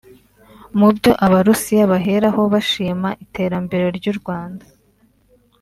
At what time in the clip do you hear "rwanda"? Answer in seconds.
4.19-4.65